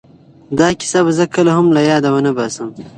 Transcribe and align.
دا 0.59 0.67
کیسه 0.79 0.99
به 1.05 1.11
زه 1.17 1.25
کله 1.35 1.51
هم 1.57 1.65
له 1.75 1.81
یاده 1.89 2.09
ونه 2.13 2.31
باسم. 2.37 2.69